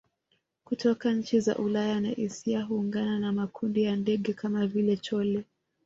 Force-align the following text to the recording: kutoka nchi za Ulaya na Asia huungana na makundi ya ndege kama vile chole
kutoka 0.63 1.11
nchi 1.13 1.39
za 1.39 1.55
Ulaya 1.55 1.99
na 1.99 2.11
Asia 2.25 2.61
huungana 2.61 3.19
na 3.19 3.31
makundi 3.31 3.83
ya 3.83 3.95
ndege 3.95 4.33
kama 4.33 4.67
vile 4.67 4.97
chole 4.97 5.45